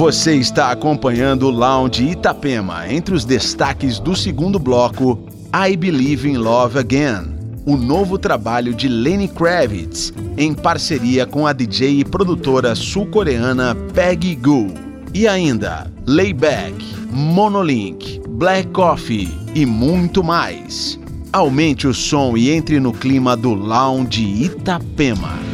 [0.00, 2.90] Você está acompanhando o Lounge Itapema.
[2.90, 7.36] Entre os destaques do segundo bloco, I Believe in Love Again,
[7.66, 14.36] o novo trabalho de Lenny Kravitz, em parceria com a DJ e produtora sul-coreana Peggy
[14.36, 14.72] Goo.
[15.12, 16.82] E ainda, Layback,
[17.12, 20.98] Monolink, Black Coffee e muito mais.
[21.30, 25.49] Aumente o som e entre no clima do Lounge Itapema.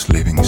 [0.00, 0.39] Spirit.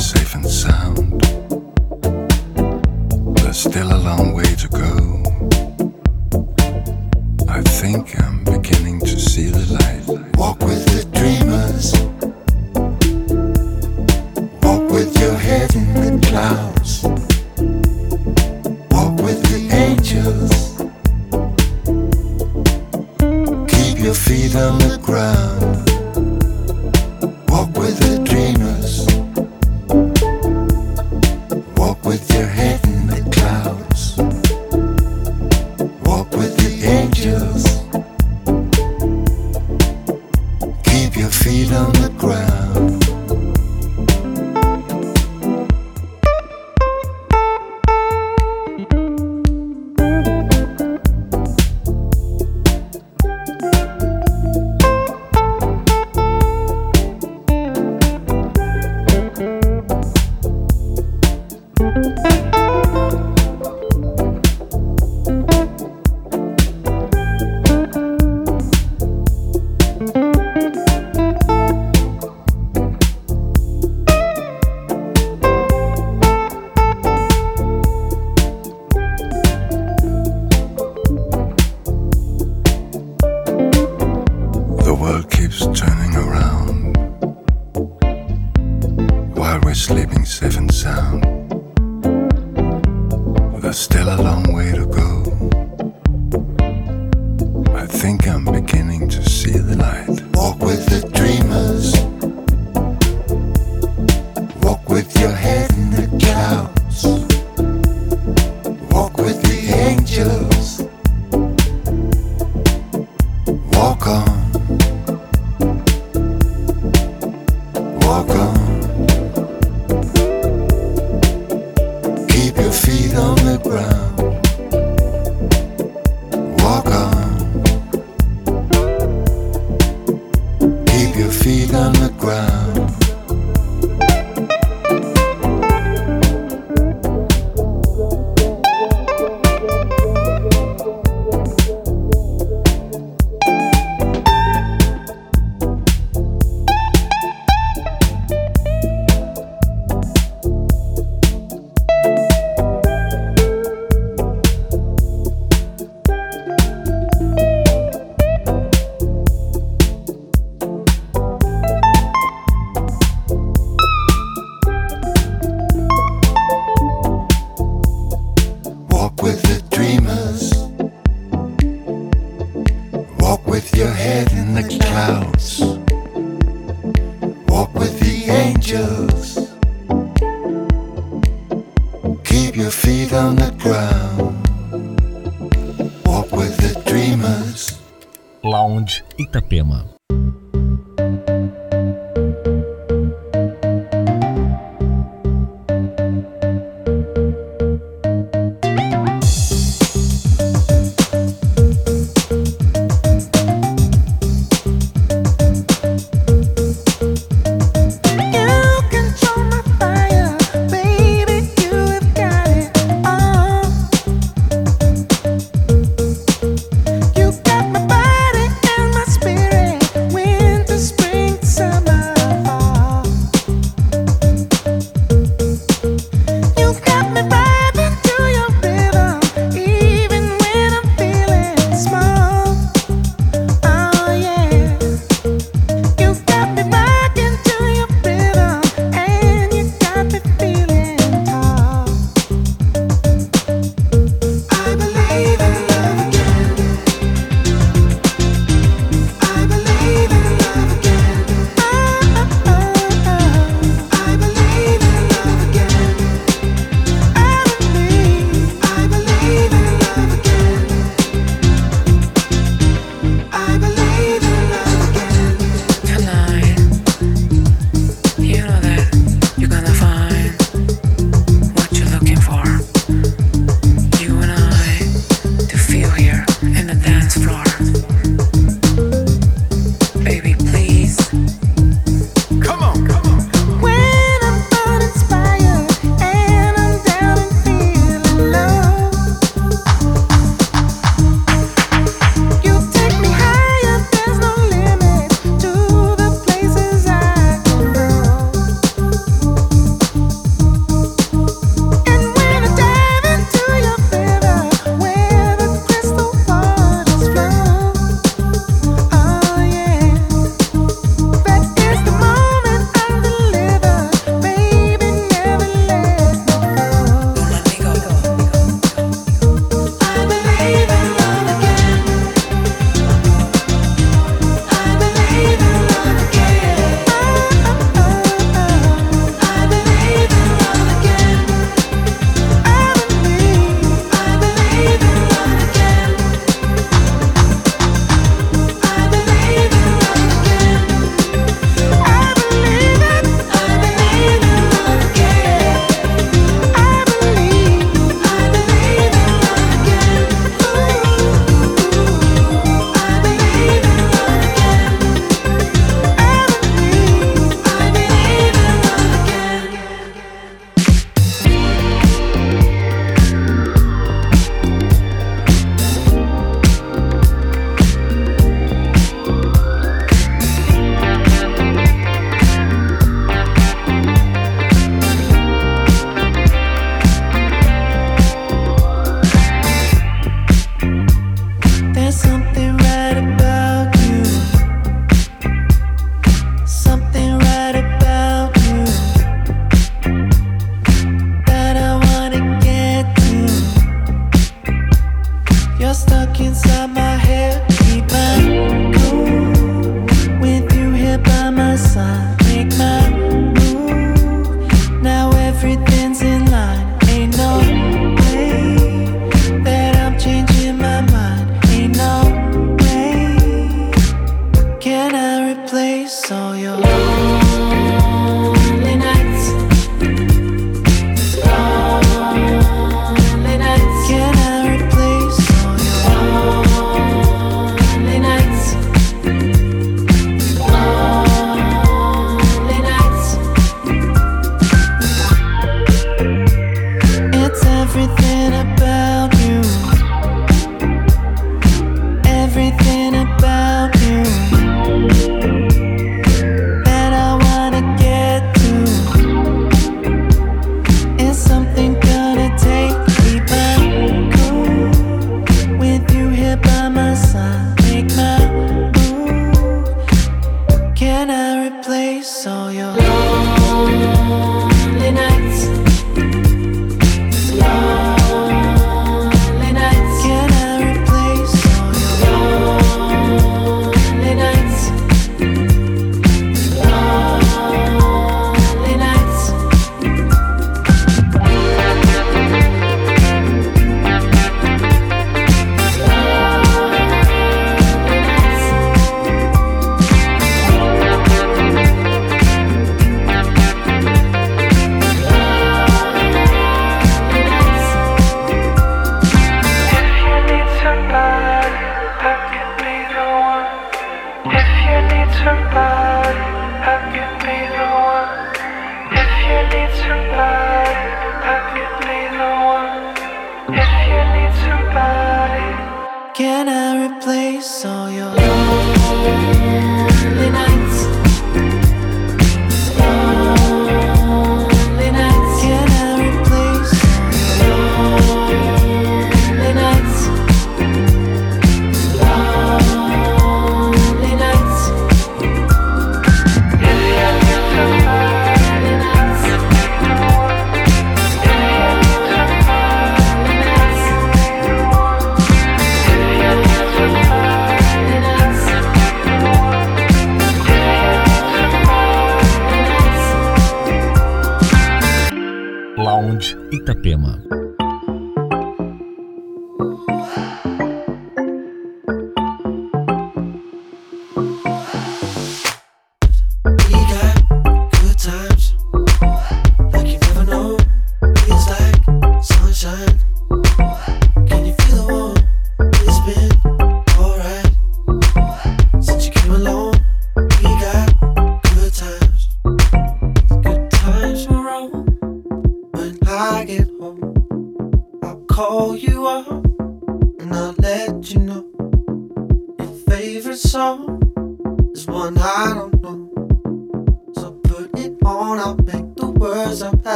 [560.02, 560.61] 哇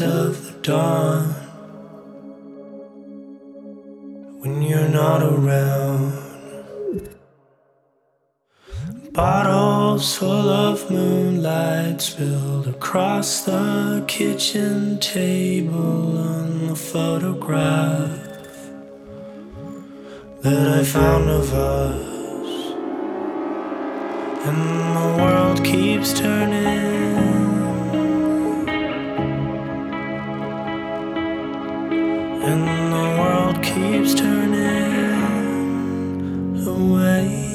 [0.00, 1.24] of the dawn?
[4.40, 6.24] When you're not around.
[9.12, 18.10] Bottles full of moonlight spilled across the kitchen table on the photograph
[20.42, 22.74] that I found of us.
[24.46, 27.23] And the world keeps turning.
[32.46, 34.58] And the world keeps turning
[36.66, 37.53] away.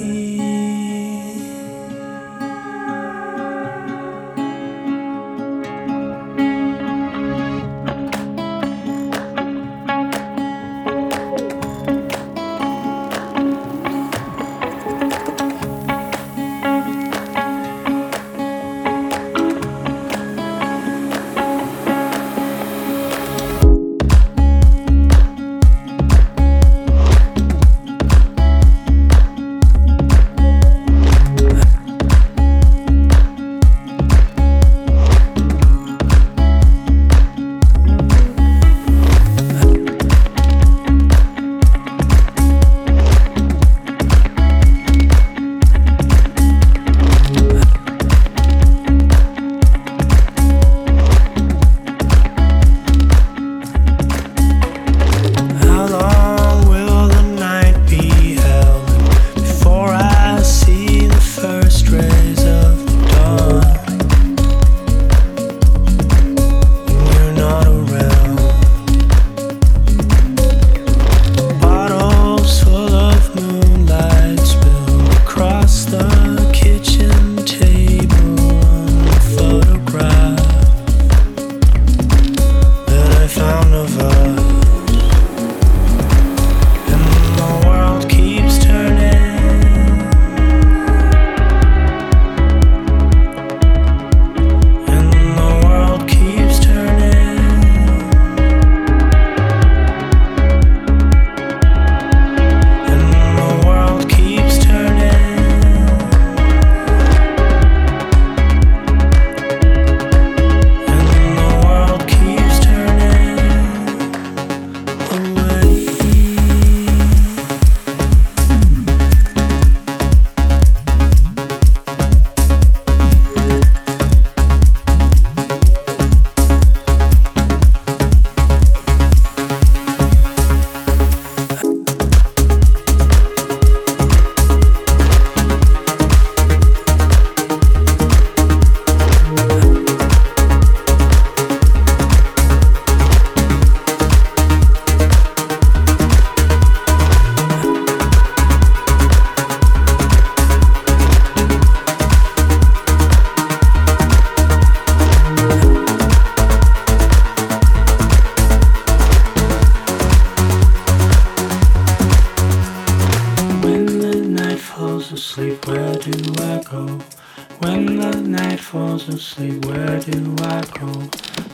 [167.70, 170.92] When the night falls asleep, where do I go?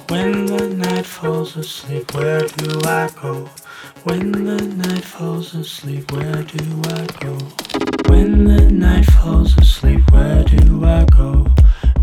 [0.08, 3.50] When the night falls asleep, where do I go?
[4.06, 7.36] When the night falls asleep, where do I go?
[8.08, 11.48] When the night falls asleep, where do I go?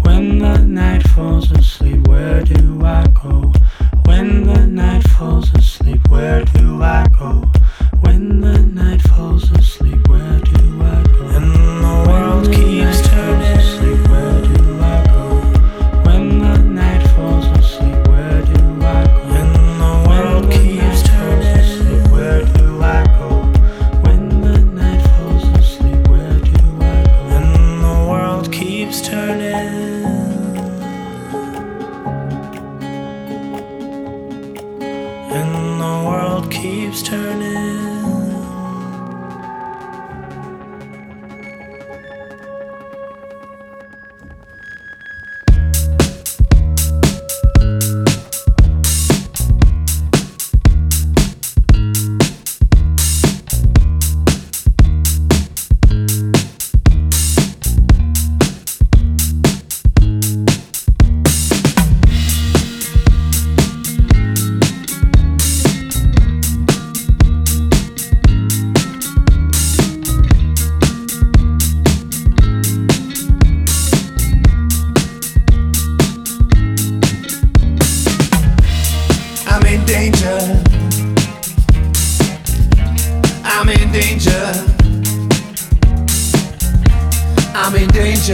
[0.02, 3.50] When the night falls asleep, where do I go?
[4.04, 7.50] When the night falls asleep, where do I go?
[8.00, 10.01] When the night falls asleep.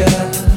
[0.08, 0.47] In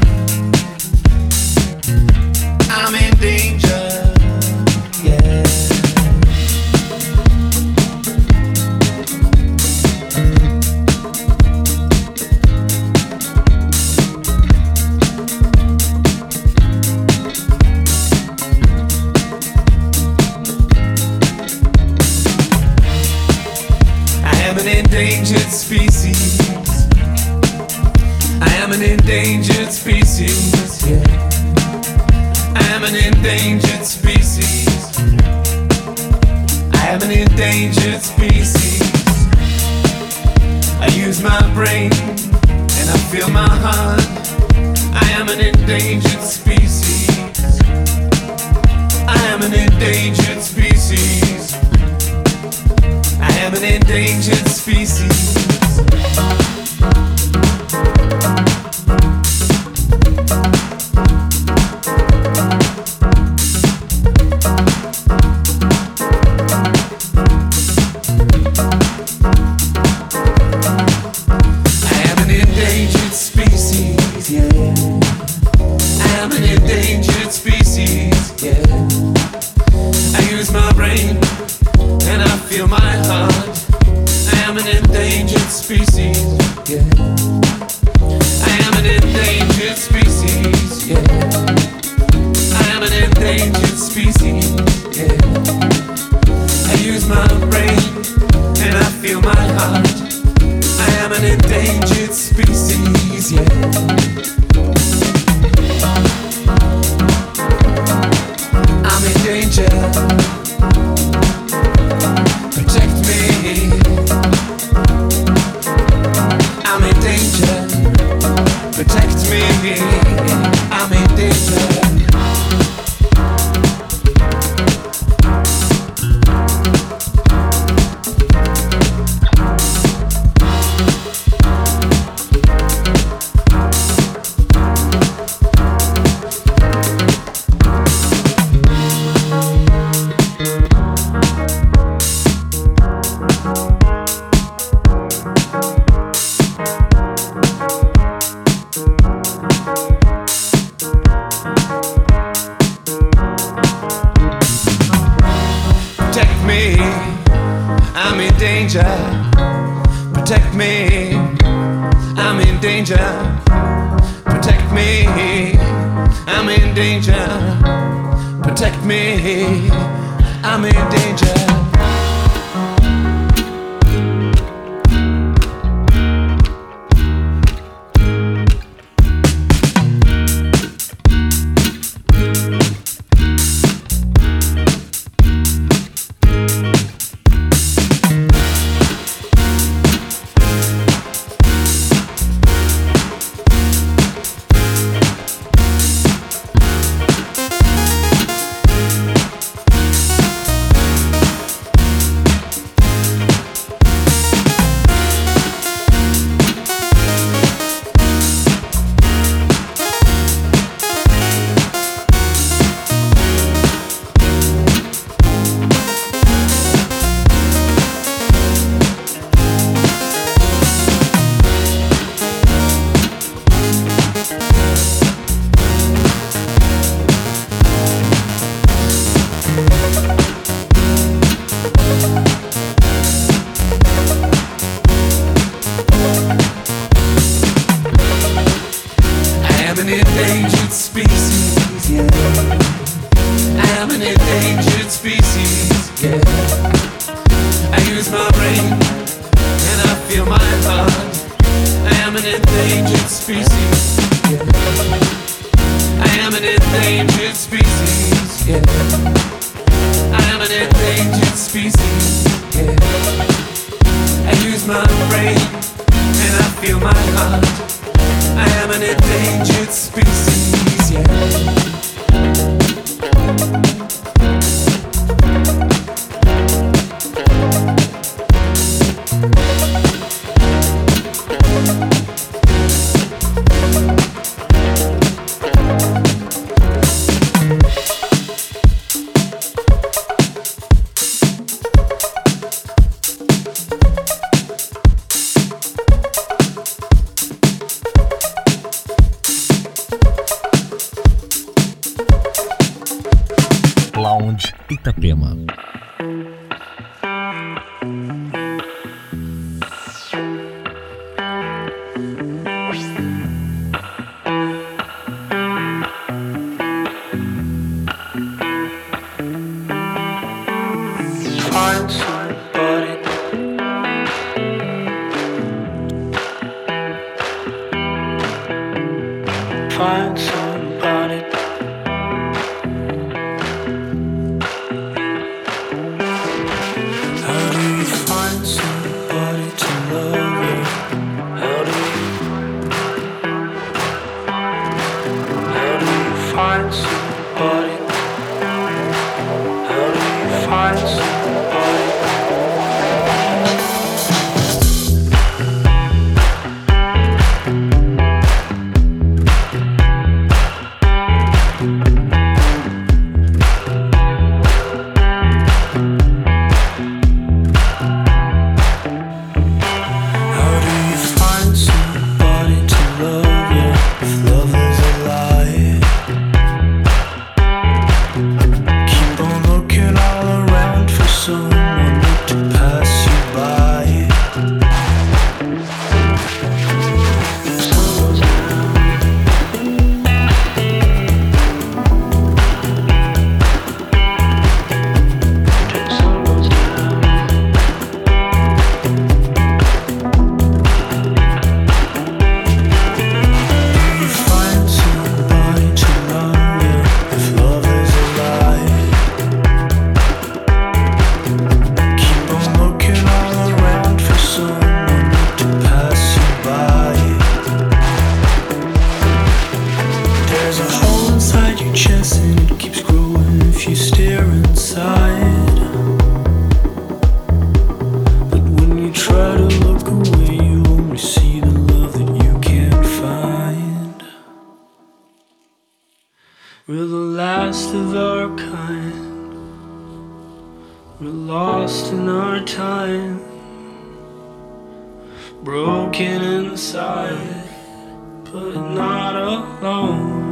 [449.62, 450.26] alone.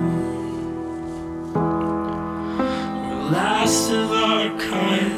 [1.54, 5.12] We're last of our kind,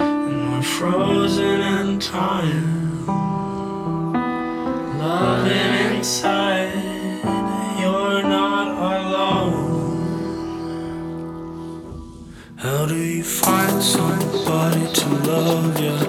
[0.00, 3.06] and we're frozen in time.
[4.98, 6.72] Loving inside,
[7.78, 9.74] you're not alone.
[12.56, 16.05] How do you find somebody to love you?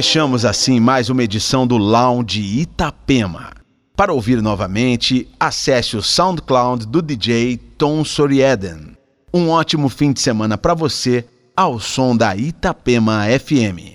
[0.00, 3.50] Fechamos assim mais uma edição do Lounge Itapema.
[3.94, 8.96] Para ouvir novamente, acesse o SoundCloud do DJ Tom Sorieden.
[9.30, 11.22] Um ótimo fim de semana para você
[11.54, 13.89] ao som da Itapema FM.